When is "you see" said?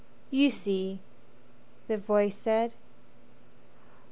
0.31-0.99